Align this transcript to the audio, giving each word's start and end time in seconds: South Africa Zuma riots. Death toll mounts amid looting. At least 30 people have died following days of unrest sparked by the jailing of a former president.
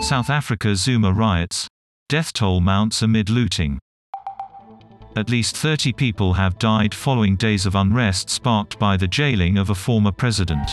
South 0.00 0.30
Africa 0.30 0.74
Zuma 0.74 1.12
riots. 1.12 1.68
Death 2.08 2.32
toll 2.32 2.60
mounts 2.60 3.02
amid 3.02 3.28
looting. 3.28 3.78
At 5.14 5.28
least 5.28 5.54
30 5.58 5.92
people 5.92 6.32
have 6.32 6.58
died 6.58 6.94
following 6.94 7.36
days 7.36 7.66
of 7.66 7.74
unrest 7.74 8.30
sparked 8.30 8.78
by 8.78 8.96
the 8.96 9.06
jailing 9.06 9.58
of 9.58 9.68
a 9.68 9.74
former 9.74 10.10
president. 10.10 10.70